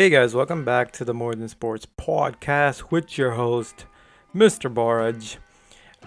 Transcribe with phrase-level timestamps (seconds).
[0.00, 3.84] Hey guys, welcome back to the More Than Sports podcast with your host,
[4.34, 4.72] Mr.
[4.72, 5.36] Barrage.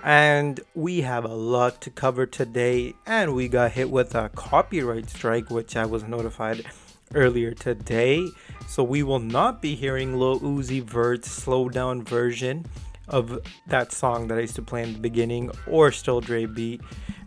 [0.04, 5.11] And we have a lot to cover today, and we got hit with a copyright
[5.11, 6.65] strike, which I was notified
[7.14, 8.28] earlier today.
[8.68, 12.65] So we will not be hearing Lil Uzi Vert's slow down version
[13.10, 16.82] of that song that I used to play in the beginning or Still Dre beat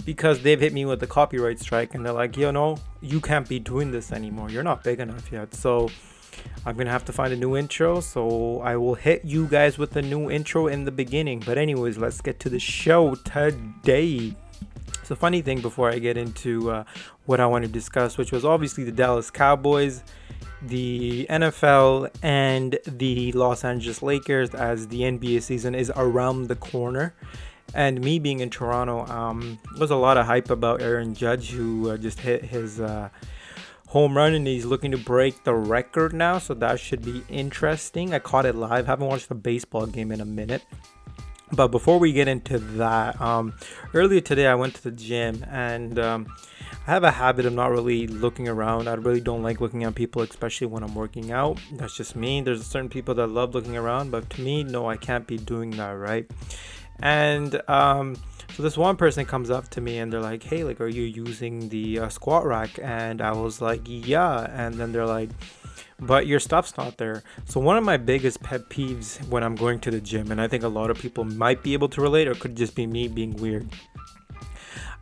[0.04, 3.48] because they've hit me with the copyright strike and they're like, you know, you can't
[3.48, 4.50] be doing this anymore.
[4.50, 5.54] You're not big enough yet.
[5.54, 5.90] So
[6.64, 9.96] I'm gonna have to find a new intro, so I will hit you guys with
[9.96, 11.40] a new intro in the beginning.
[11.46, 14.34] But anyways, let's get to the show today.
[15.04, 16.84] So funny thing before I get into uh,
[17.26, 20.02] what I want to discuss, which was obviously the Dallas Cowboys,
[20.62, 27.14] the NFL, and the Los Angeles Lakers, as the NBA season is around the corner.
[27.74, 31.90] And me being in Toronto, um, was a lot of hype about Aaron Judge, who
[31.90, 32.80] uh, just hit his.
[32.80, 33.08] Uh,
[33.96, 38.12] home run and he's looking to break the record now so that should be interesting.
[38.12, 38.86] I caught it live.
[38.86, 40.62] Haven't watched a baseball game in a minute.
[41.50, 43.54] But before we get into that um,
[43.94, 46.26] earlier today i went to the gym and um,
[46.86, 48.86] i have a habit of not really looking around.
[48.86, 51.58] I really don't like looking at people especially when i'm working out.
[51.72, 52.42] That's just me.
[52.42, 55.70] There's certain people that love looking around but to me no i can't be doing
[55.70, 56.30] that right?
[57.00, 58.16] And um,
[58.54, 61.02] so this one person comes up to me and they're like, "Hey, like, are you
[61.02, 65.30] using the uh, squat rack?" And I was like, "Yeah." And then they're like,
[65.98, 69.80] "But your stuff's not there." So one of my biggest pet peeves when I'm going
[69.80, 72.28] to the gym, and I think a lot of people might be able to relate,
[72.28, 73.68] or could just be me being weird.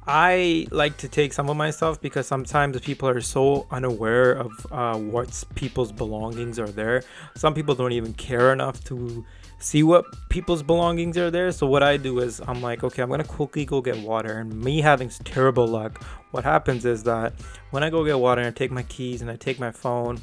[0.07, 4.67] I like to take some of my stuff because sometimes people are so unaware of
[4.71, 7.03] uh, what people's belongings are there.
[7.37, 9.25] Some people don't even care enough to
[9.59, 11.53] see what people's belongings are there.
[11.53, 14.39] So what I do is I'm like, okay, I'm gonna quickly go get water.
[14.39, 17.33] And me having terrible luck, what happens is that
[17.71, 20.21] when I go get water and I take my keys and I take my phone,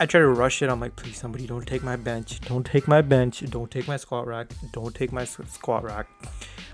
[0.00, 0.68] I try to rush it.
[0.68, 2.40] I'm like, please, somebody don't take my bench.
[2.40, 3.48] Don't take my bench.
[3.48, 4.48] Don't take my squat rack.
[4.72, 6.08] Don't take my squat rack.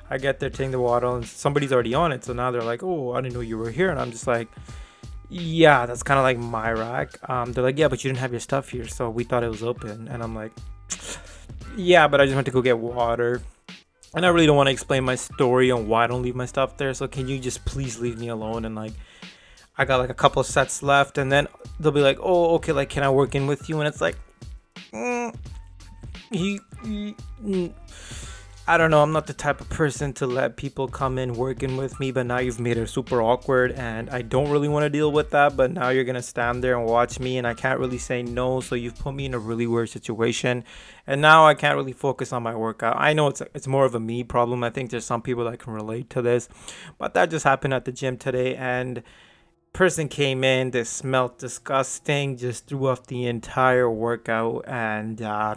[0.09, 2.25] I get there, taking the water, and somebody's already on it.
[2.25, 3.91] So now they're like, oh, I didn't know you were here.
[3.91, 4.49] And I'm just like,
[5.29, 7.31] yeah, that's kind of like my rack.
[7.31, 8.89] Um, they're like, yeah, but you didn't have your stuff here.
[8.89, 10.09] So we thought it was open.
[10.09, 10.53] And I'm like,
[11.81, 13.43] yeah, but I just went to go get water.
[14.15, 16.47] And I really don't want to explain my story on why I don't leave my
[16.47, 16.93] stuff there.
[16.95, 18.65] So can you just please leave me alone?
[18.65, 18.93] And like,
[19.79, 21.49] I got like a couple sets left, and then
[21.79, 24.17] they'll be like, "Oh, okay, like can I work in with you?" And it's like,
[24.93, 25.35] mm,
[26.31, 27.73] he, he mm.
[28.71, 29.03] I don't know.
[29.03, 32.27] I'm not the type of person to let people come in working with me, but
[32.27, 35.57] now you've made it super awkward, and I don't really want to deal with that.
[35.57, 38.61] But now you're gonna stand there and watch me, and I can't really say no.
[38.61, 40.63] So you've put me in a really weird situation,
[41.05, 42.95] and now I can't really focus on my workout.
[42.97, 44.63] I know it's it's more of a me problem.
[44.63, 46.49] I think there's some people that can relate to this,
[46.97, 49.03] but that just happened at the gym today, and
[49.73, 55.21] person came in they smelled disgusting, just threw off the entire workout, and.
[55.21, 55.57] Uh,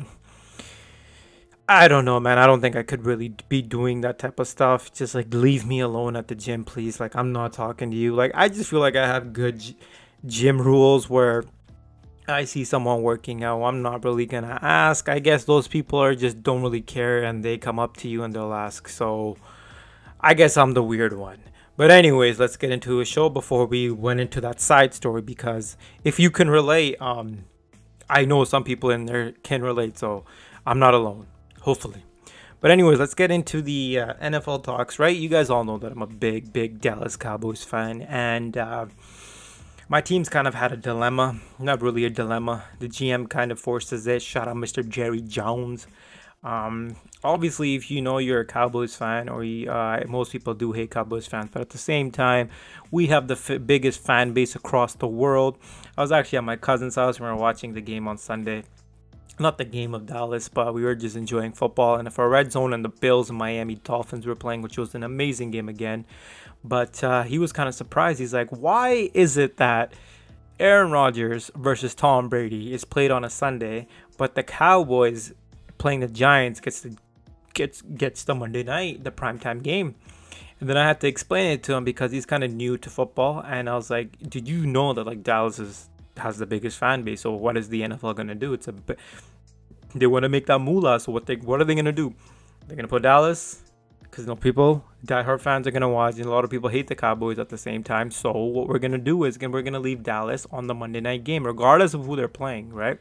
[1.67, 2.37] I don't know, man.
[2.37, 4.91] I don't think I could really be doing that type of stuff.
[4.91, 6.99] Just like leave me alone at the gym, please.
[6.99, 8.13] Like I'm not talking to you.
[8.13, 9.63] Like I just feel like I have good
[10.25, 11.45] gym rules where
[12.27, 15.07] I see someone working out, I'm not really gonna ask.
[15.07, 18.23] I guess those people are just don't really care and they come up to you
[18.23, 18.89] and they'll ask.
[18.89, 19.37] So
[20.19, 21.39] I guess I'm the weird one.
[21.75, 25.77] But anyways, let's get into a show before we went into that side story because
[26.03, 27.45] if you can relate, um
[28.09, 30.25] I know some people in there can relate, so
[30.65, 31.27] I'm not alone
[31.63, 32.03] hopefully.
[32.61, 35.15] But anyways, let's get into the uh, NFL talks, right?
[35.15, 38.85] You guys all know that I'm a big, big Dallas Cowboys fan, and uh,
[39.89, 41.39] my team's kind of had a dilemma.
[41.59, 42.63] Not really a dilemma.
[42.79, 44.21] The GM kind of forces it.
[44.21, 44.87] Shout out Mr.
[44.87, 45.87] Jerry Jones.
[46.41, 50.71] Um, obviously, if you know you're a Cowboys fan, or you, uh, most people do
[50.73, 52.49] hate Cowboys fans, but at the same time,
[52.91, 55.57] we have the f- biggest fan base across the world.
[55.97, 57.19] I was actually at my cousin's house.
[57.19, 58.63] When we were watching the game on Sunday
[59.39, 61.95] not the game of Dallas, but we were just enjoying football.
[61.95, 65.03] And for Red Zone and the Bills and Miami Dolphins were playing, which was an
[65.03, 66.05] amazing game again.
[66.63, 68.19] But uh, he was kind of surprised.
[68.19, 69.93] He's like, why is it that
[70.59, 73.87] Aaron Rodgers versus Tom Brady is played on a Sunday,
[74.17, 75.33] but the Cowboys
[75.77, 76.95] playing the Giants gets the
[77.53, 79.95] gets gets the Monday night, the primetime game?
[80.59, 82.89] And then I had to explain it to him because he's kind of new to
[82.89, 86.77] football, and I was like, "Did you know that like Dallas is has the biggest
[86.77, 87.21] fan base.
[87.21, 88.53] So what is the NFL gonna do?
[88.53, 88.73] It's a
[89.95, 90.99] they want to make that moolah.
[90.99, 92.13] So what they what are they gonna do?
[92.67, 93.61] They're gonna put Dallas
[94.01, 96.87] because you know people diehard fans are gonna watch, and a lot of people hate
[96.87, 98.11] the Cowboys at the same time.
[98.11, 101.45] So what we're gonna do is we're gonna leave Dallas on the Monday night game,
[101.45, 102.99] regardless of who they're playing, right?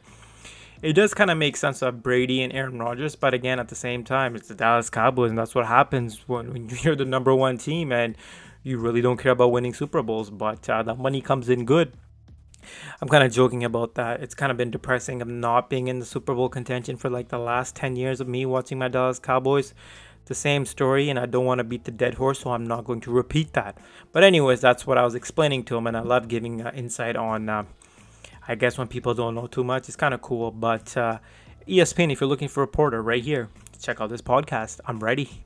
[0.83, 3.77] It does kind of make sense of Brady and Aaron Rodgers, but again, at the
[3.77, 7.33] same time, it's the Dallas Cowboys, and that's what happens when, when you're the number
[7.33, 8.17] one team and
[8.65, 10.29] you really don't care about winning Super Bowls.
[10.29, 11.93] But uh, the money comes in good
[13.01, 14.23] I'm kind of joking about that.
[14.23, 17.29] It's kind of been depressing of not being in the Super Bowl contention for like
[17.29, 19.75] the last 10 years of me watching my Dallas Cowboys.
[20.27, 22.85] The same story, and I don't want to beat the dead horse, so I'm not
[22.85, 23.77] going to repeat that.
[24.13, 27.17] But, anyways, that's what I was explaining to him, and I love giving uh, insight
[27.17, 27.65] on, uh,
[28.47, 29.89] I guess, when people don't know too much.
[29.89, 30.53] It's kind of cool.
[30.53, 31.19] But, uh,
[31.67, 33.49] ESPN, if you're looking for a reporter right here,
[33.81, 34.79] check out this podcast.
[34.87, 35.45] I'm ready.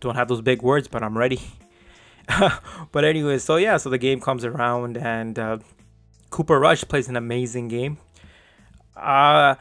[0.00, 1.40] Don't have those big words, but I'm ready.
[2.92, 5.58] but anyways, so yeah, so the game comes around and uh,
[6.30, 7.98] Cooper Rush plays an amazing game.
[8.96, 9.54] Uh,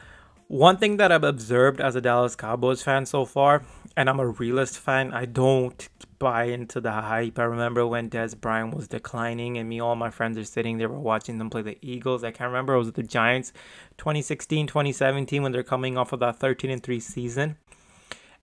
[0.47, 3.63] one thing that I've observed as a Dallas Cowboys fan so far,
[3.95, 5.87] and I'm a realist fan, I don't
[6.19, 7.37] buy into the hype.
[7.37, 10.87] I remember when Dez Bryant was declining, and me, all my friends are sitting there,
[10.89, 12.23] were watching them play the Eagles.
[12.23, 13.51] I can't remember, it was the Giants
[13.97, 17.57] 2016, 2017, when they're coming off of that 13 and 3 season.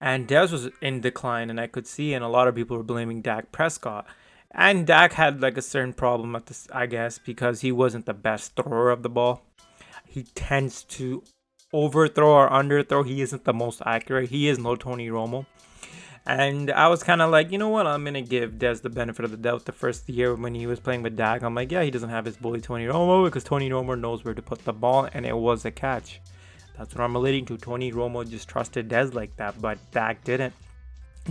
[0.01, 2.83] And Dez was in decline, and I could see, and a lot of people were
[2.83, 4.07] blaming Dak Prescott.
[4.55, 8.15] And Dak had like a certain problem at this, I guess, because he wasn't the
[8.15, 9.43] best thrower of the ball.
[10.07, 11.25] He tends to
[11.73, 13.05] overthrow or underthrow.
[13.05, 14.31] He isn't the most accurate.
[14.31, 15.47] He is no Tony Romo.
[16.27, 17.87] And I was kind of like, you know what?
[17.87, 20.67] I'm going to give Dez the benefit of the doubt the first year when he
[20.67, 21.43] was playing with Dak.
[21.43, 24.33] I'm like, yeah, he doesn't have his bully Tony Romo because Tony Romo knows where
[24.33, 26.21] to put the ball, and it was a catch.
[26.79, 27.59] That's what I'm relating to.
[27.59, 30.55] Tony Romo just trusted Dez like that, but Dak didn't.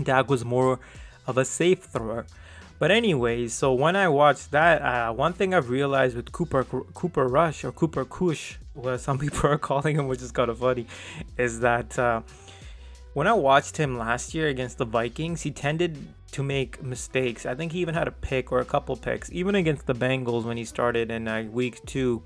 [0.04, 0.80] Dak was more
[1.26, 2.28] of a safe thrower.
[2.80, 7.28] But anyways, so when I watched that, uh, one thing I've realized with Cooper Cooper
[7.28, 10.88] Rush or Cooper Kush, what some people are calling him, which is kind of funny,
[11.38, 12.22] is that uh,
[13.14, 15.98] when I watched him last year against the Vikings, he tended
[16.32, 17.46] to make mistakes.
[17.46, 20.44] I think he even had a pick or a couple picks, even against the Bengals
[20.44, 22.24] when he started in uh, week two.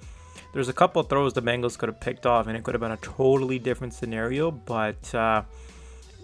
[0.54, 2.92] There's a couple throws the Bengals could have picked off, and it could have been
[2.92, 5.14] a totally different scenario, but.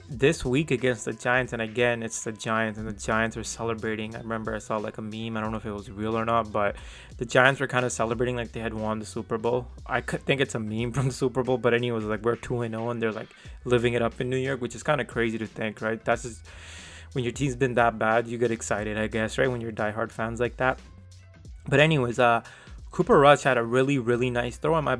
[0.09, 4.15] This week against the Giants, and again, it's the Giants, and the Giants are celebrating.
[4.15, 5.38] I remember I saw like a meme.
[5.38, 6.75] I don't know if it was real or not, but
[7.17, 9.67] the Giants were kind of celebrating like they had won the Super Bowl.
[9.85, 12.61] I could think it's a meme from the Super Bowl, but anyways, like we're two
[12.61, 13.29] and zero, and they're like
[13.63, 16.03] living it up in New York, which is kind of crazy to think, right?
[16.03, 16.41] That's just
[17.13, 19.50] when your team's been that bad, you get excited, I guess, right?
[19.50, 20.79] When you're diehard fans like that.
[21.67, 22.44] But anyways, uh,
[22.91, 25.00] Cooper Rush had a really really nice throw, and my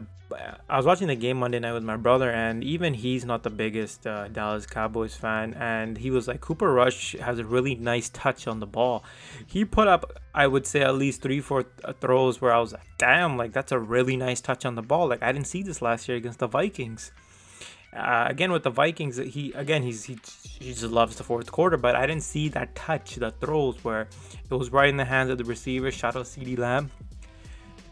[0.70, 3.50] I was watching the game Monday night with my brother, and even he's not the
[3.50, 5.54] biggest uh, Dallas Cowboys fan.
[5.54, 9.04] And he was like, Cooper Rush has a really nice touch on the ball.
[9.46, 12.74] He put up, I would say, at least three, four th- throws where I was
[12.74, 15.08] like, damn, like that's a really nice touch on the ball.
[15.08, 17.12] Like I didn't see this last year against the Vikings.
[17.96, 20.18] Uh, again with the Vikings, he again he's he,
[20.60, 24.08] he just loves the fourth quarter, but I didn't see that touch, the throws where
[24.50, 25.92] it was right in the hands of the receiver.
[25.92, 26.90] Shout out CeeDee Lamb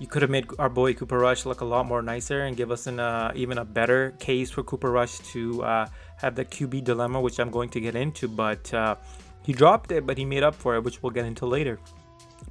[0.01, 2.71] you could have made our boy Cooper Rush look a lot more nicer and give
[2.71, 5.85] us an uh, even a better case for Cooper Rush to uh,
[6.17, 8.27] have the QB dilemma, which I'm going to get into.
[8.27, 8.95] But uh,
[9.43, 11.79] he dropped it, but he made up for it, which we'll get into later.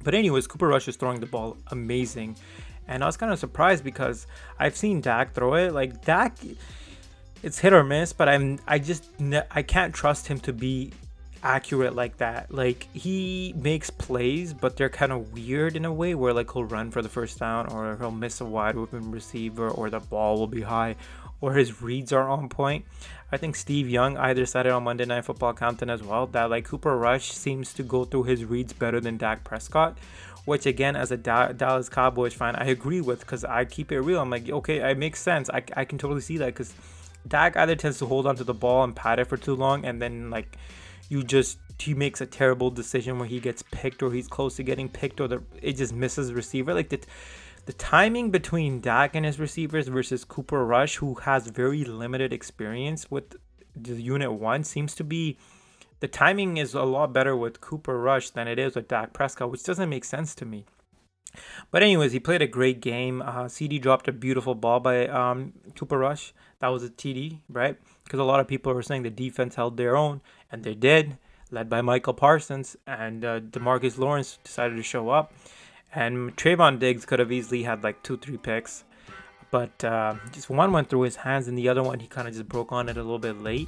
[0.01, 2.37] But anyways, Cooper Rush is throwing the ball amazing,
[2.87, 4.27] and I was kind of surprised because
[4.57, 5.73] I've seen Dak throw it.
[5.73, 6.37] Like Dak,
[7.43, 9.09] it's hit or miss, but I'm I just
[9.51, 10.93] I can't trust him to be
[11.43, 12.53] accurate like that.
[12.53, 16.63] Like he makes plays, but they're kind of weird in a way where like he'll
[16.63, 20.37] run for the first down or he'll miss a wide open receiver or the ball
[20.37, 20.95] will be high
[21.39, 22.85] or his reads are on point.
[23.31, 26.49] I think Steve Young either said it on Monday Night Football content as well that
[26.49, 29.97] like Cooper Rush seems to go through his reads better than Dak Prescott,
[30.45, 33.99] which again as a da- Dallas Cowboys fan I agree with because I keep it
[34.01, 34.19] real.
[34.19, 35.49] I'm like okay, it makes sense.
[35.49, 36.73] I I can totally see that because
[37.27, 40.01] Dak either tends to hold onto the ball and pat it for too long and
[40.01, 40.57] then like
[41.11, 44.63] you just he makes a terrible decision where he gets picked or he's close to
[44.63, 46.99] getting picked or the it just misses receiver like the
[47.65, 53.11] the timing between Dak and his receivers versus Cooper Rush who has very limited experience
[53.11, 53.35] with
[53.75, 55.37] the unit 1 seems to be
[55.99, 59.51] the timing is a lot better with Cooper Rush than it is with Dak Prescott
[59.51, 60.65] which doesn't make sense to me.
[61.71, 63.21] But anyways, he played a great game.
[63.21, 66.33] Uh, CD dropped a beautiful ball by um, Cooper Rush.
[66.59, 67.77] That was a TD, right?
[68.03, 71.17] Because a lot of people were saying the defense held their own, and they did,
[71.49, 72.75] led by Micah Parsons.
[72.85, 75.33] And uh, Demarcus Lawrence decided to show up.
[75.93, 78.83] And Trevon Diggs could have easily had like two, three picks.
[79.51, 82.33] But uh, just one went through his hands, and the other one he kind of
[82.33, 83.67] just broke on it a little bit late.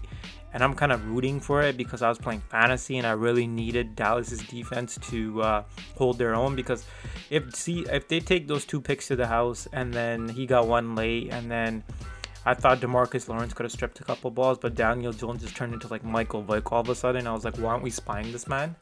[0.53, 3.47] And I'm kind of rooting for it because I was playing fantasy and I really
[3.47, 5.63] needed Dallas's defense to uh,
[5.97, 6.55] hold their own.
[6.55, 6.85] Because
[7.29, 10.67] if see if they take those two picks to the house and then he got
[10.67, 11.83] one late, and then
[12.45, 15.73] I thought Demarcus Lawrence could have stripped a couple balls, but Daniel Jones just turned
[15.73, 17.25] into like Michael Vick all of a sudden.
[17.25, 18.75] I was like, why aren't we spying this man?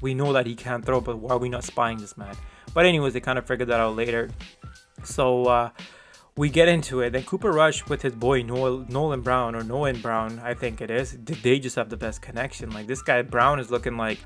[0.00, 2.34] We know that he can't throw, but why are we not spying this man?
[2.74, 4.30] But anyways, they kind of figured that out later.
[5.04, 5.70] So uh,
[6.36, 7.10] we get into it.
[7.10, 10.90] Then Cooper Rush with his boy Noel, Nolan Brown or Nolan Brown, I think it
[10.90, 11.12] is.
[11.12, 12.70] Did they just have the best connection.
[12.70, 14.18] Like this guy Brown is looking like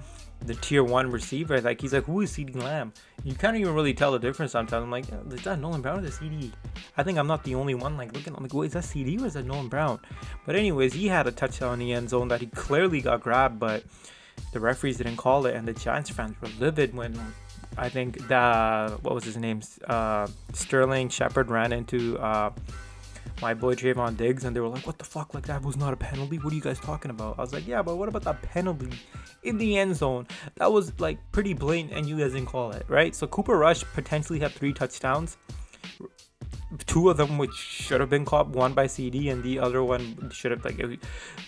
[0.46, 1.60] the tier one receiver.
[1.60, 2.92] Like he's like, who is CeeDee Lamb?
[3.24, 4.82] You can't even really tell the difference sometimes.
[4.82, 6.52] I'm like, is that Nolan Brown or is CD?
[6.96, 8.34] I think I'm not the only one like looking.
[8.34, 10.00] I'm like, wait, is that CD or is that Nolan Brown?
[10.46, 13.58] But anyways, he had a touchdown in the end zone that he clearly got grabbed,
[13.58, 13.84] but
[14.52, 17.18] the referees didn't call it, and the Giants fans were livid when
[17.76, 22.18] I think the what was his name, uh, Sterling Shepard ran into.
[22.18, 22.50] Uh,
[23.40, 25.34] my boy Trevon Diggs, and they were like, "What the fuck?
[25.34, 26.38] Like that was not a penalty.
[26.38, 28.90] What are you guys talking about?" I was like, "Yeah, but what about that penalty
[29.42, 30.26] in the end zone?
[30.56, 33.84] That was like pretty blatant, and you guys didn't call it, right?" So Cooper Rush
[33.94, 35.36] potentially had three touchdowns.
[36.86, 40.30] Two of them which should have been caught, one by CD, and the other one
[40.30, 40.80] should have like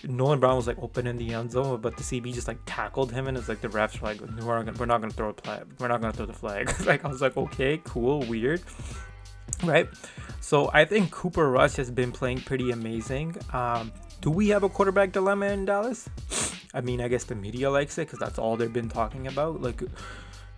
[0.03, 3.11] Nolan Brown was like open in the end zone, but the CB just like tackled
[3.11, 5.29] him, and it's like the refs were like, "We're not gonna, we're not gonna throw
[5.29, 5.65] a flag.
[5.79, 8.61] We're not gonna throw the flag." like I was like, "Okay, cool, weird."
[9.63, 9.89] Right?
[10.39, 13.35] So I think Cooper Rush has been playing pretty amazing.
[13.53, 13.91] Um,
[14.21, 16.09] do we have a quarterback dilemma in Dallas?
[16.73, 19.61] I mean, I guess the media likes it because that's all they've been talking about.
[19.61, 19.81] Like,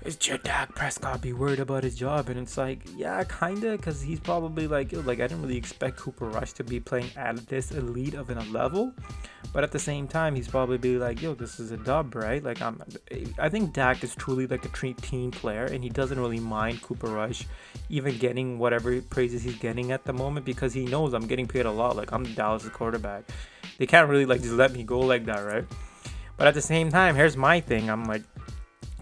[0.06, 2.30] is your Dak Prescott be worried about his job?
[2.30, 6.28] And it's like, yeah, kinda, because he's probably like, like I didn't really expect Cooper
[6.28, 8.94] Rush to be playing at this elite of a level,
[9.52, 12.44] but at the same time, he's probably be like, yo, this is a dub, right?
[12.44, 12.82] Like, I'm,
[13.40, 17.08] I think Dak is truly like a team player, and he doesn't really mind Cooper
[17.08, 17.46] Rush
[17.90, 21.66] even getting whatever praises he's getting at the moment because he knows I'm getting paid
[21.66, 21.96] a lot.
[21.96, 23.24] Like, I'm Dallas' quarterback.
[23.80, 25.66] They can't really like just let me go like that, right?
[26.38, 27.90] But at the same time, here's my thing.
[27.90, 28.24] I'm like,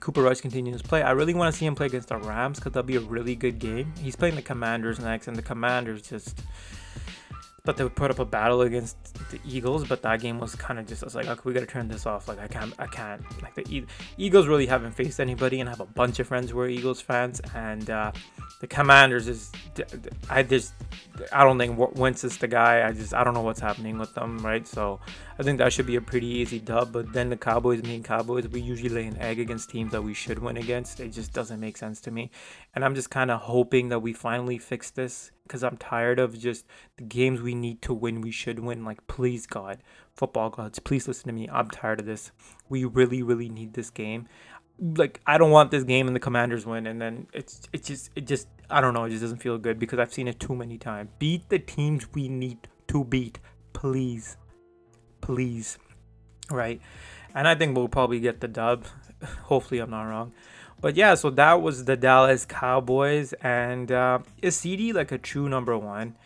[0.04, 1.02] Cooper Rush continues to play.
[1.02, 3.38] I really want to see him play against the Rams because that'll be a really
[3.38, 3.94] good game.
[4.02, 6.42] He's playing the Commanders next, and the Commanders just
[7.64, 8.98] thought they would put up a battle against
[9.32, 11.66] the Eagles, but that game was kind of just I was like, okay, we gotta
[11.66, 12.28] turn this off.
[12.28, 13.24] Like I can't, I can't.
[13.42, 13.86] Like the e-
[14.18, 17.00] Eagles really haven't faced anybody, and I have a bunch of friends who are Eagles
[17.00, 18.12] fans, and uh,
[18.60, 19.54] the Commanders is,
[20.30, 20.74] I just,
[21.32, 22.86] I don't think Wentz is the guy.
[22.86, 24.68] I just, I don't know what's happening with them, right?
[24.68, 25.00] So
[25.38, 26.92] I think that should be a pretty easy dub.
[26.92, 30.14] But then the Cowboys, being Cowboys, we usually lay an egg against teams that we
[30.14, 31.00] should win against.
[31.00, 32.30] It just doesn't make sense to me,
[32.76, 36.38] and I'm just kind of hoping that we finally fix this because I'm tired of
[36.38, 36.66] just
[36.98, 38.86] the games we need to win, we should win.
[38.86, 39.80] Like, please, God,
[40.16, 41.50] football gods, please listen to me.
[41.52, 42.32] I'm tired of this.
[42.70, 44.28] We really, really need this game.
[44.80, 48.10] Like, I don't want this game and the Commanders win, and then it's it just
[48.16, 49.04] it just I don't know.
[49.04, 51.10] It just doesn't feel good because I've seen it too many times.
[51.20, 53.40] Beat the teams we need to beat,
[53.74, 54.38] please,
[55.24, 55.78] please,
[56.52, 56.82] right?
[57.34, 58.86] And I think we'll probably get the dub.
[59.44, 60.34] Hopefully, I'm not wrong.
[60.82, 63.32] But yeah, so that was the Dallas Cowboys.
[63.42, 66.18] And uh, is CD like a true number one?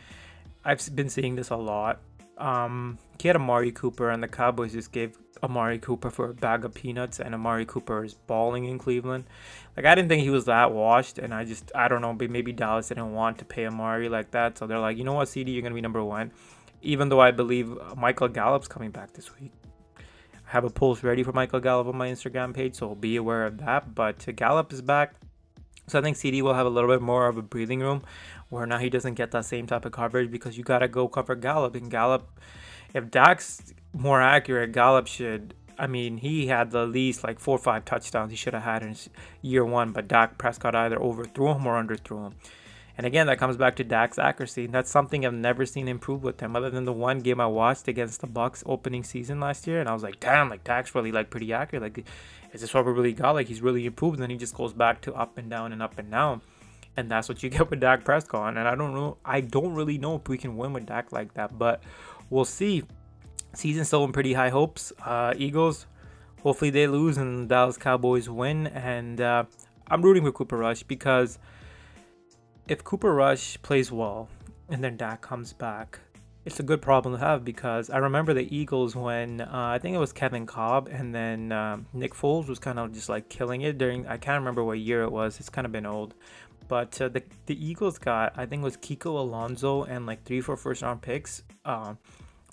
[0.65, 1.99] I've been seeing this a lot.
[2.39, 6.65] Um, he had Amari Cooper, and the Cowboys just gave Amari Cooper for a bag
[6.65, 9.25] of peanuts, and Amari Cooper is balling in Cleveland.
[9.75, 12.51] Like I didn't think he was that washed, and I just I don't know, maybe
[12.51, 15.51] Dallas didn't want to pay Amari like that, so they're like, you know what, CD,
[15.51, 16.31] you're gonna be number one.
[16.81, 19.51] Even though I believe Michael Gallup's coming back this week
[20.47, 23.45] I have a post ready for Michael Gallup on my Instagram page, so be aware
[23.45, 23.93] of that.
[23.93, 25.15] But Gallup is back.
[25.87, 28.01] So I think CD will have a little bit more of a breathing room
[28.49, 31.09] where now he doesn't get that same type of coverage because you got to go
[31.09, 31.75] cover Gallup.
[31.75, 32.39] And Gallup,
[32.93, 35.53] if Dak's more accurate, Gallup should.
[35.77, 38.83] I mean, he had the least like four or five touchdowns he should have had
[38.83, 38.95] in
[39.41, 42.35] year one, but Dak Prescott either overthrew him or underthrew him.
[42.97, 44.65] And again, that comes back to Dak's accuracy.
[44.65, 47.87] That's something I've never seen improve with him, other than the one game I watched
[47.87, 51.11] against the Bucks opening season last year, and I was like, damn, like Dak's really
[51.11, 51.83] like pretty accurate.
[51.83, 52.05] Like,
[52.53, 53.35] is this what we really got?
[53.35, 54.15] Like, he's really improved.
[54.15, 56.41] And then he just goes back to up and down and up and down,
[56.95, 58.57] and that's what you get with Dak Prescott.
[58.57, 61.35] And I don't know, I don't really know if we can win with Dak like
[61.35, 61.83] that, but
[62.31, 62.83] we'll see.
[63.53, 64.91] Season still in pretty high hopes.
[65.03, 65.85] Uh, Eagles,
[66.41, 69.45] hopefully they lose and Dallas Cowboys win, and uh,
[69.87, 71.37] I'm rooting for Cooper Rush because
[72.67, 74.29] if Cooper Rush plays well
[74.69, 75.99] and then Dak comes back,
[76.45, 79.95] it's a good problem to have because I remember the Eagles when uh, I think
[79.95, 83.61] it was Kevin Kolb and then um, Nick Foles was kind of just like killing
[83.61, 85.39] it during I can't remember what year it was.
[85.39, 86.13] It's kind of been old,
[86.67, 90.41] but uh, the the Eagles got I think it was Kiko Alonso and like three
[90.41, 91.95] four first round picks uh,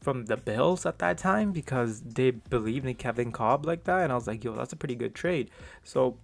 [0.01, 4.13] from the Bills at that time because they believed in Kevin Kolb like that, and
[4.13, 5.51] I was like, yo, that's a pretty good trade.
[5.83, 6.19] So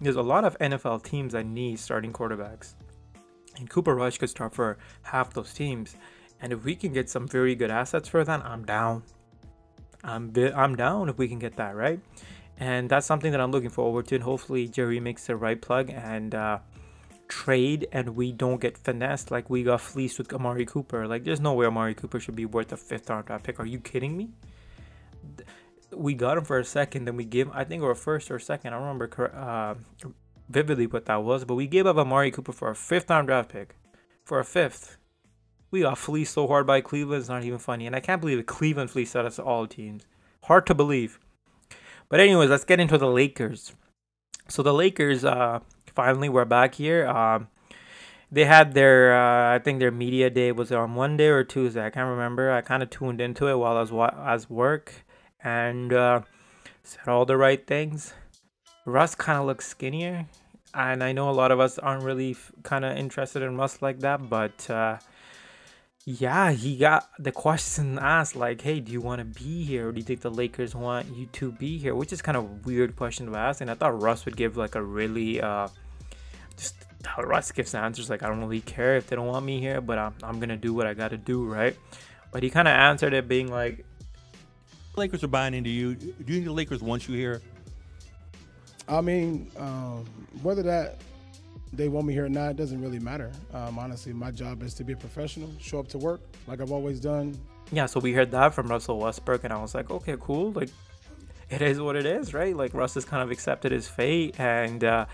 [0.00, 2.74] there's a lot of NFL teams that need starting quarterbacks.
[3.56, 5.96] And Cooper Rush could start for half those teams.
[6.40, 9.02] And if we can get some very good assets for that, I'm down.
[10.04, 12.00] I'm I'm down if we can get that right.
[12.58, 14.14] And that's something that I'm looking forward to.
[14.14, 16.58] And hopefully Jerry makes the right plug and uh,
[17.28, 21.06] trade, and we don't get finessed like we got fleeced with Amari Cooper.
[21.06, 23.60] Like there's no way Amari Cooper should be worth a fifth round draft pick.
[23.60, 24.30] Are you kidding me?
[25.92, 28.36] We got him for a second, then we give I think or a first or
[28.36, 28.72] a second.
[28.72, 29.74] I remember uh,
[30.48, 33.50] vividly what that was, but we gave up Amari Cooper for a fifth round draft
[33.50, 33.76] pick.
[34.24, 34.96] For a fifth.
[35.70, 37.86] We got fleeced so hard by Cleveland, it's not even funny.
[37.86, 38.46] And I can't believe it.
[38.46, 40.06] Cleveland fleeced us all teams.
[40.44, 41.18] Hard to believe.
[42.08, 43.74] But anyways, let's get into the Lakers.
[44.48, 45.60] So the Lakers uh,
[45.94, 47.06] finally were back here.
[47.06, 47.48] Um,
[48.30, 51.84] they had their uh, I think their media day was on Monday or Tuesday.
[51.84, 52.50] I can't remember.
[52.50, 55.04] I kind of tuned into it while I was wa- work
[55.42, 56.20] and uh,
[56.82, 58.14] said all the right things.
[58.86, 60.26] Russ kind of looks skinnier,
[60.72, 63.82] and I know a lot of us aren't really f- kind of interested in Russ
[63.82, 64.98] like that, but uh,
[66.04, 69.88] yeah, he got the question asked like, "Hey, do you want to be here?
[69.88, 72.64] Or do you think the Lakers want you to be here?" Which is kind of
[72.64, 75.66] weird question to ask, and I thought Russ would give like a really uh,
[76.56, 79.60] just how Russ gives answers like, "I don't really care if they don't want me
[79.60, 81.76] here, but I'm I'm gonna do what I got to do, right?"
[82.30, 83.84] But he kind of answered it being like,
[84.96, 85.94] Lakers are buying into you.
[85.94, 87.42] Do you think the Lakers want you here?
[88.88, 90.04] I mean, um,
[90.42, 90.98] whether that
[91.72, 93.32] they want me here or not it doesn't really matter.
[93.52, 96.72] Um, honestly, my job is to be a professional, show up to work like I've
[96.72, 97.38] always done.
[97.72, 100.52] Yeah, so we heard that from Russell Westbrook, and I was like, okay, cool.
[100.52, 100.70] Like,
[101.50, 102.56] it is what it is, right?
[102.56, 105.06] Like, Russ has kind of accepted his fate, and uh,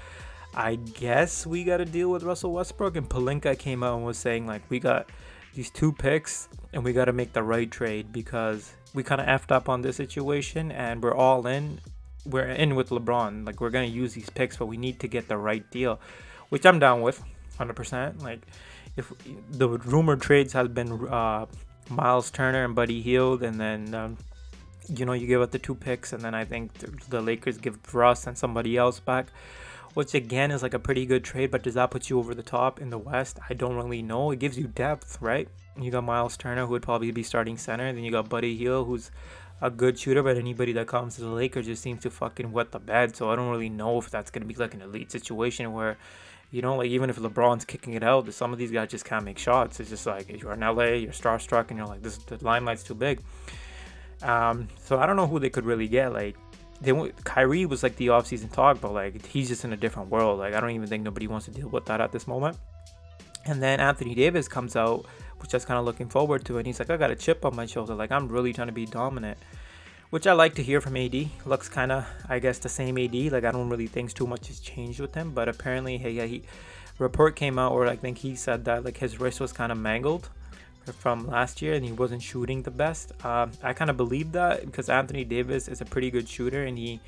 [0.55, 2.97] I guess we got to deal with Russell Westbrook.
[2.97, 5.09] And Pelinka came out and was saying, like, we got
[5.55, 9.27] these two picks, and we got to make the right trade because we kind of
[9.27, 11.81] effed up on this situation, and we're all in.
[12.25, 13.47] We're in with LeBron.
[13.47, 16.01] Like, we're to use these picks, but we need to get the right deal
[16.53, 17.25] which I'm down with,
[17.59, 18.23] 100%.
[18.23, 18.43] Like,
[18.99, 19.11] if
[19.51, 21.47] the rumored trades has been uh,
[21.89, 24.19] Myles Turner and Buddy Hield, and then um,
[24.87, 26.75] you know you give up the two picks, and then I think
[27.09, 29.29] the Lakers give Russ and somebody else back,
[29.95, 31.51] which again is like a pretty good trade.
[31.51, 33.39] But does that put you over the top in the West?
[33.49, 34.31] I don't really know.
[34.31, 35.49] It gives you depth, right?
[35.81, 38.55] You got Myles Turner, who would probably be starting center, and then you got Buddy
[38.59, 39.11] Hield, who's
[39.63, 42.73] a good shooter, but anybody that comes to the Lakers just seems to fucking wet
[42.73, 43.17] the bed.
[43.17, 45.97] So I don't really know if that's gonna be like an elite situation where
[46.53, 49.25] you know, like even if LeBron's kicking it out, some of these guys just can't
[49.25, 49.81] make shots.
[49.81, 52.95] It's just like you're in LA, you're starstruck, and you're like, this the limelight's too
[52.95, 53.23] big.
[54.21, 56.13] Um, so I don't know who they could really get.
[56.13, 56.37] Like
[56.83, 56.93] they
[57.25, 60.39] Kyrie was like the offseason talk, but like he's just in a different world.
[60.39, 62.59] Like I don't even think nobody wants to deal with that at this moment.
[63.47, 65.07] And then Anthony Davis comes out,
[65.51, 67.67] was kind of looking forward to, and he's like, I got a chip on my
[67.67, 67.95] shoulder.
[67.95, 69.39] Like I'm really trying to be dominant
[70.13, 71.31] which I like to hear from AD.
[71.47, 73.15] Looks kind of, I guess, the same AD.
[73.33, 76.27] Like I don't really think too much has changed with him, but apparently, hey, yeah,
[76.27, 76.43] he
[76.99, 79.79] report came out where I think he said that like his wrist was kind of
[79.79, 80.29] mangled
[80.99, 83.13] from last year and he wasn't shooting the best.
[83.25, 86.77] Um, I kind of believe that because Anthony Davis is a pretty good shooter and
[86.77, 87.01] he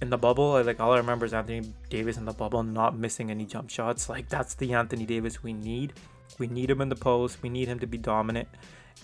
[0.00, 3.32] in the bubble like all I remember is Anthony Davis in the bubble not missing
[3.32, 4.08] any jump shots.
[4.08, 5.92] Like that's the Anthony Davis we need.
[6.38, 7.42] We need him in the post.
[7.42, 8.48] We need him to be dominant.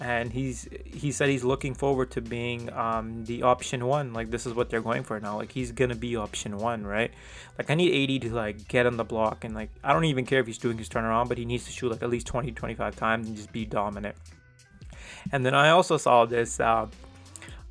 [0.01, 4.13] And he's he said he's looking forward to being um, the option one.
[4.13, 5.37] Like this is what they're going for now.
[5.37, 7.11] Like he's gonna be option one right?
[7.57, 10.25] Like i need AD to like get on the block and like i don't even
[10.25, 12.53] care if he's doing his turnaround but he needs to shoot like at least 20
[12.53, 14.15] 25 times and just be dominant.
[15.33, 16.87] And then i also saw this uh,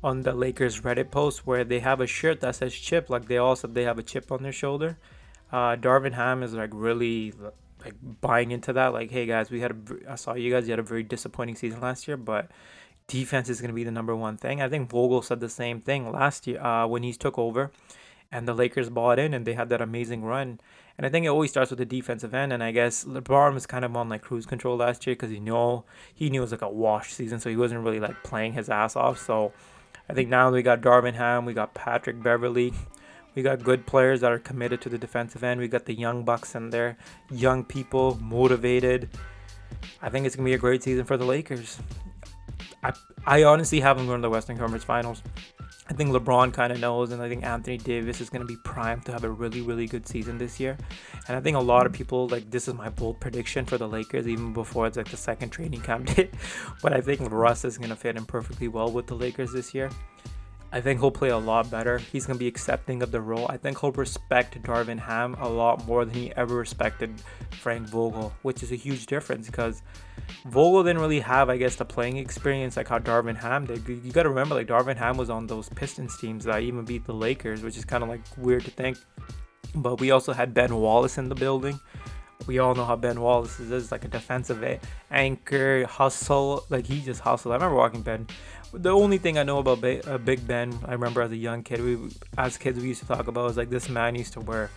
[0.02, 3.10] on the lakers reddit post where they have a shirt that says chip.
[3.10, 4.98] Like they also they have a chip on their shoulder.
[5.50, 7.32] Uh, darvin ham is like really
[7.84, 8.92] like buying into that.
[8.92, 10.66] Like, hey guys, we had a, I saw you guys.
[10.66, 12.50] You had a very disappointing season last year, but
[13.06, 14.60] defense is going to be the number one thing.
[14.62, 17.72] I think Vogel said the same thing last year uh, when he took over,
[18.30, 20.60] and the Lakers bought in and they had that amazing run.
[20.96, 22.52] And I think it always starts with the defensive end.
[22.52, 25.38] And I guess LeBron was kind of on like cruise control last year because he
[25.38, 28.52] knew he knew it was like a wash season, so he wasn't really like playing
[28.52, 29.18] his ass off.
[29.18, 29.52] So
[30.10, 32.74] I think now we got Darvin Ham, we got Patrick Beverley.
[33.34, 35.60] We got good players that are committed to the defensive end.
[35.60, 36.96] We got the young bucks in there,
[37.30, 39.08] young people, motivated.
[40.02, 41.78] I think it's gonna be a great season for the Lakers.
[42.82, 42.92] I
[43.26, 45.22] I honestly have them going to the Western Conference Finals.
[45.90, 48.56] I think LeBron kind of knows, and I think Anthony Davis is going to be
[48.56, 50.76] primed to have a really, really good season this year.
[51.26, 53.88] And I think a lot of people like this is my bold prediction for the
[53.88, 56.30] Lakers, even before it's like the second training camp day.
[56.82, 59.74] but I think Russ is going to fit in perfectly well with the Lakers this
[59.74, 59.90] year.
[60.70, 61.96] I think he'll play a lot better.
[61.96, 63.46] He's going to be accepting of the role.
[63.48, 67.10] I think he'll respect Darvin Ham a lot more than he ever respected
[67.52, 69.82] Frank Vogel, which is a huge difference because
[70.46, 73.88] Vogel didn't really have, I guess, the playing experience like how Darvin Ham did.
[73.88, 77.06] You got to remember, like, Darvin Ham was on those Pistons teams that even beat
[77.06, 78.98] the Lakers, which is kind of like weird to think.
[79.74, 81.80] But we also had Ben Wallace in the building.
[82.46, 86.64] We all know how Ben Wallace is, is like a defensive anchor, hustle.
[86.68, 87.52] Like, he just hustled.
[87.52, 88.26] I remember walking Ben
[88.72, 91.62] the only thing I know about ba- uh, Big Ben, I remember as a young
[91.62, 94.40] kid, we as kids we used to talk about was like this man used to
[94.40, 94.70] wear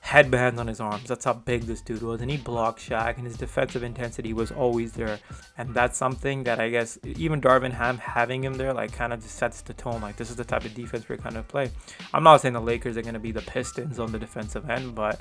[0.00, 1.04] headbands on his arms.
[1.04, 4.50] That's how big this dude was, and he blocked Shaq, and his defensive intensity was
[4.50, 5.20] always there.
[5.56, 9.22] And that's something that I guess even Darvin Ham having him there, like, kind of
[9.22, 10.00] just sets the tone.
[10.00, 11.70] Like, this is the type of defense we're kind of play.
[12.12, 14.96] I'm not saying the Lakers are going to be the Pistons on the defensive end,
[14.96, 15.20] but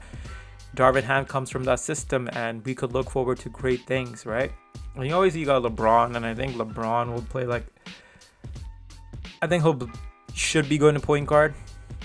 [0.76, 4.52] Darvin Ham comes from that system, and we could look forward to great things, right?
[4.98, 7.66] You always you got LeBron, and I think LeBron will play like.
[9.42, 9.90] I think he'll
[10.34, 11.54] should be going to point guard.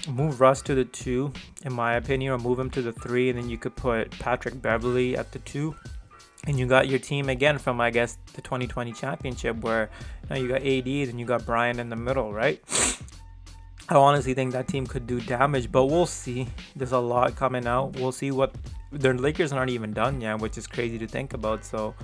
[0.08, 1.32] Move Russ to the two,
[1.64, 4.60] in my opinion, or move him to the three, and then you could put Patrick
[4.60, 5.74] Beverley at the two.
[6.46, 9.88] And you got your team again from, I guess, the 2020 championship, where
[10.24, 12.60] you, know, you got AD and you got Brian in the middle, right?
[13.88, 16.48] I honestly think that team could do damage, but we'll see.
[16.76, 17.94] There's a lot coming out.
[17.94, 18.54] We'll see what
[18.92, 21.64] the Lakers aren't even done yet, which is crazy to think about.
[21.64, 21.94] So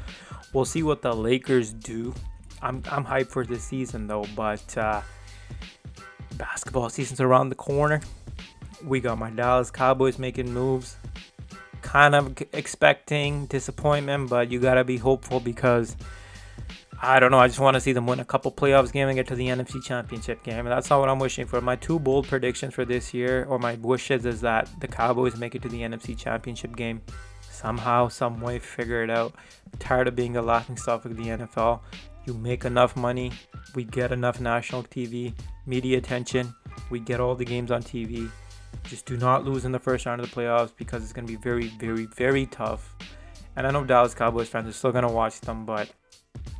[0.52, 2.14] we'll see what the Lakers do.
[2.62, 5.02] I'm I'm hyped for this season though, but uh,
[6.36, 8.00] basketball season's around the corner.
[8.84, 10.96] We got my Dallas Cowboys making moves.
[11.82, 15.96] Kind of expecting disappointment, but you gotta be hopeful because
[17.02, 17.38] I don't know.
[17.38, 19.46] I just want to see them win a couple playoffs game and get to the
[19.46, 20.58] NFC Championship game.
[20.58, 21.58] And that's not what I'm wishing for.
[21.62, 25.54] My two bold predictions for this year, or my wishes, is that the Cowboys make
[25.54, 27.00] it to the NFC Championship game
[27.60, 29.34] somehow, some way, figure it out.
[29.72, 31.80] I'm tired of being a laughing stock of the NFL.
[32.26, 33.32] You make enough money,
[33.74, 35.34] we get enough national TV,
[35.66, 36.54] media attention,
[36.90, 38.30] we get all the games on TV.
[38.84, 41.32] Just do not lose in the first round of the playoffs because it's going to
[41.32, 42.94] be very, very, very tough.
[43.56, 45.90] And I know Dallas Cowboys fans are still going to watch them, but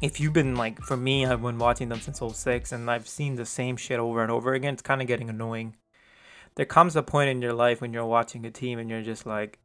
[0.03, 3.37] if you've been like for me i've been watching them since 06 and i've seen
[3.37, 5.77] the same shit over and over again it's kind of getting annoying
[6.57, 9.27] there comes a point in your life when you're watching a team and you're just
[9.27, 9.60] like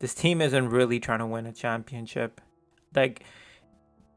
[0.00, 2.40] this team isn't really trying to win a championship
[2.94, 3.22] like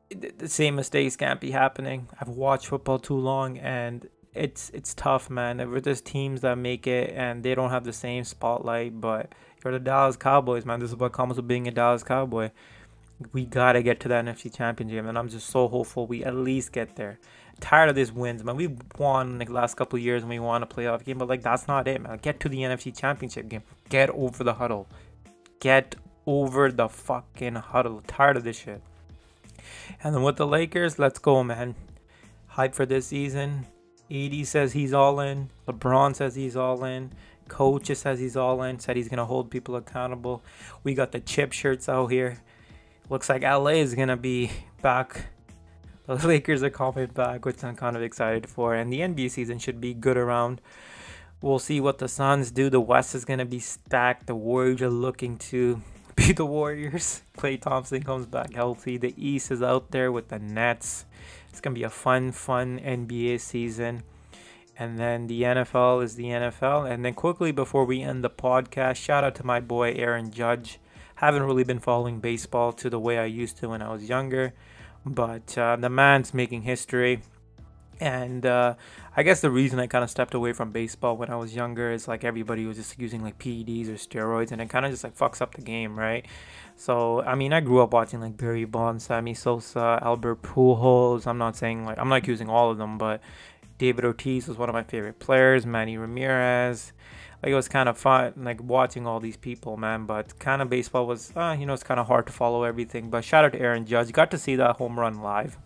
[0.10, 5.30] the same mistakes can't be happening i've watched football too long and it's it's tough
[5.30, 9.74] man there's teams that make it and they don't have the same spotlight but you're
[9.74, 12.50] the dallas cowboys man this is what comes with being a dallas cowboy
[13.32, 16.72] we gotta get to that NFC Championship, and I'm just so hopeful we at least
[16.72, 17.19] get there.
[17.60, 18.56] Tired of these wins, man.
[18.56, 21.67] We won like last couple years and we won a playoff game, but like that's
[21.67, 22.17] not it, man.
[22.22, 23.63] Get to the NFC Championship game.
[23.89, 24.88] Get over the huddle.
[25.63, 25.95] Get
[26.26, 28.02] over the fucking huddle.
[28.06, 28.82] Tired of this shit.
[30.04, 31.76] And then with the Lakers, let's go, man.
[32.47, 33.65] Hype for this season.
[34.12, 35.49] AD says he's all in.
[35.65, 37.13] LeBron says he's all in.
[37.47, 38.78] Coach says he's all in.
[38.78, 40.43] Said he's gonna hold people accountable.
[40.84, 42.41] We got the chip shirts out here.
[43.10, 45.28] Looks like LA is gonna be back.
[46.08, 48.76] The Lakers are coming back, which I'm kind of excited for.
[48.76, 50.60] And the NBA season should be good around.
[51.44, 52.70] We'll see what the Suns do.
[52.70, 54.28] The West is gonna be stacked.
[54.28, 55.82] The Warriors are looking to
[56.16, 57.22] be the Warriors.
[57.38, 58.96] Klay Thompson comes back healthy.
[58.96, 61.04] The East is out there with the Nets.
[61.50, 64.04] It's gonna be a fun, fun NBA season.
[64.80, 66.90] And then the NFL is the NFL.
[66.90, 70.80] And then quickly before we end the podcast, shout out to my boy Aaron Judge
[71.16, 74.54] haven't really been following baseball to the way I used to when I was younger,
[75.06, 77.20] but uh, the man's making history.
[78.00, 78.76] And uh,
[79.15, 81.91] I guess the reason I kind of stepped away from baseball when I was younger
[81.91, 85.04] is like everybody was just using like PEDs or steroids, and it kind of just
[85.04, 86.26] like fucks up the game, right?
[86.76, 91.28] So I mean, I grew up watching like Barry Bonds, Sammy Sosa, Albert Pujols.
[91.28, 93.21] I'm not saying like I'm not accusing all of them, but
[93.78, 95.65] David Ortiz was one of my favorite players.
[95.65, 96.93] Manny Ramirez
[97.43, 100.69] like it was kind of fun like watching all these people man but kind of
[100.69, 103.52] baseball was uh, you know it's kind of hard to follow everything but shout out
[103.52, 105.58] to aaron judge got to see that home run live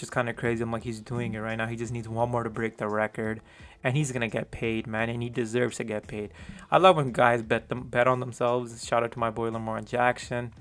[0.00, 0.62] which is kind of crazy.
[0.62, 1.66] I'm like he's doing it right now.
[1.66, 3.42] He just needs one more to break the record
[3.84, 6.32] and he's gonna get paid man and he deserves to get paid.
[6.70, 8.82] I love when guys bet them bet on themselves.
[8.86, 10.54] Shout out to my boy lamar jackson.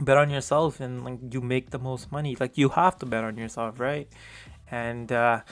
[0.00, 2.36] Bet on yourself and like you make the most money.
[2.40, 4.08] Like you have to bet on yourself right?
[4.68, 5.42] And uh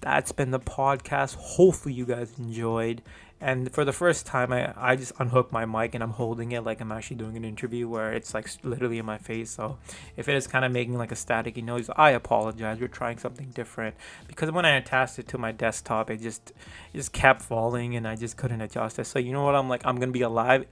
[0.00, 1.34] that's been the podcast.
[1.34, 3.02] Hopefully you guys enjoyed
[3.42, 6.62] and for the first time I, I just unhook my mic and i'm holding it
[6.62, 9.50] like i'm actually doing an interview where it's like literally in my face.
[9.50, 9.78] So
[10.16, 12.78] if it is kind of making like a staticky noise i apologize.
[12.80, 13.96] We're trying something different.
[14.28, 16.52] Because when i attached it to my desktop it just
[16.92, 19.06] it just kept falling and i just couldn't adjust it.
[19.06, 19.56] So you know what?
[19.56, 20.64] I'm like i'm gonna be a live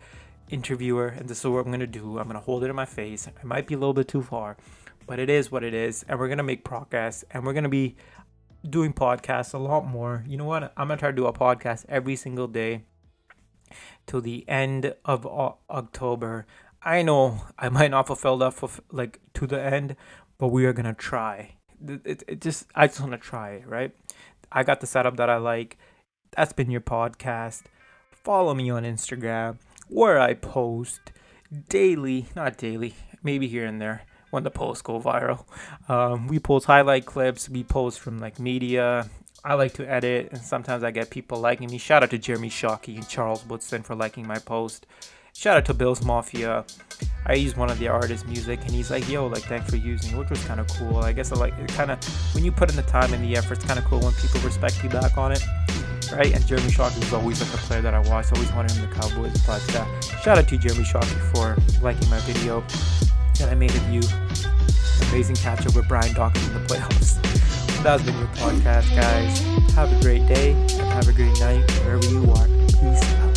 [0.48, 2.18] interviewer and this is what i'm gonna do.
[2.18, 3.26] I'm gonna hold it in my face.
[3.26, 4.56] It might be a little bit too far
[5.06, 6.04] but it is what it is.
[6.08, 7.96] And we're gonna make progress and we're gonna be
[8.68, 10.24] doing podcasts a lot more.
[10.26, 10.72] You know what?
[10.76, 12.84] I'm gonna try to do a podcast every single day
[14.06, 16.46] till the end of o- October.
[16.82, 19.96] I know I might not fulfill that for like to the end,
[20.38, 21.56] but we are gonna try.
[21.86, 23.92] It, it, it just I just wanna try it, right?
[24.52, 25.78] I got the setup that I like.
[26.36, 27.62] That's been your podcast.
[28.10, 31.00] Follow me on Instagram where I post
[31.68, 35.44] daily, not daily, maybe here and there when the posts go viral.
[35.88, 39.08] Um, we post highlight clips, we post from like media.
[39.44, 41.78] I like to edit, and sometimes I get people liking me.
[41.78, 44.86] Shout out to Jeremy Shockey and Charles Woodson for liking my post.
[45.34, 46.64] Shout out to Bill's Mafia.
[47.24, 50.16] I used one of the artist's music, and he's like, "Yo, like, thanks for using,"
[50.18, 50.98] which was kind of cool.
[50.98, 51.68] I guess I like it.
[51.68, 54.00] Kind of when you put in the time and the effort, it's kind of cool
[54.00, 55.42] when people respect you back on it,
[56.12, 56.34] right?
[56.34, 58.30] And Jeremy Shockey is always like the player that I watch.
[58.34, 62.18] Always wanted him the Cowboys, but uh, shout out to Jeremy Shockey for liking my
[62.20, 62.62] video
[63.40, 64.02] that I made of you.
[65.08, 67.20] Amazing catch up with Brian Dawkins in the playoffs.
[67.82, 69.40] That's been your podcast, guys.
[69.74, 72.46] Have a great day and have a great night wherever you are.
[72.68, 73.29] Peace.